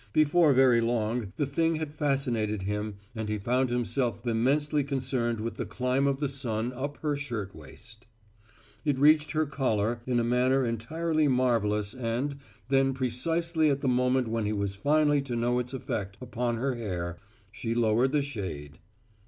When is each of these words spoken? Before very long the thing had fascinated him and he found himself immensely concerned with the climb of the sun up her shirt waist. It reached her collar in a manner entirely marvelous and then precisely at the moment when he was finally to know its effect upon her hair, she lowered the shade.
Before 0.13 0.51
very 0.51 0.81
long 0.81 1.31
the 1.35 1.45
thing 1.45 1.75
had 1.75 1.93
fascinated 1.93 2.63
him 2.63 2.95
and 3.13 3.29
he 3.29 3.37
found 3.37 3.69
himself 3.69 4.25
immensely 4.25 4.83
concerned 4.83 5.39
with 5.39 5.57
the 5.57 5.65
climb 5.67 6.07
of 6.07 6.19
the 6.19 6.27
sun 6.27 6.73
up 6.73 6.97
her 7.03 7.15
shirt 7.15 7.53
waist. 7.55 8.07
It 8.83 8.97
reached 8.97 9.33
her 9.33 9.45
collar 9.45 10.01
in 10.07 10.19
a 10.19 10.23
manner 10.23 10.65
entirely 10.65 11.27
marvelous 11.27 11.93
and 11.93 12.37
then 12.67 12.95
precisely 12.95 13.69
at 13.69 13.81
the 13.81 13.87
moment 13.87 14.27
when 14.27 14.47
he 14.47 14.53
was 14.53 14.75
finally 14.75 15.21
to 15.21 15.35
know 15.35 15.59
its 15.59 15.71
effect 15.71 16.17
upon 16.19 16.57
her 16.57 16.73
hair, 16.73 17.19
she 17.51 17.75
lowered 17.75 18.11
the 18.11 18.23
shade. 18.23 18.79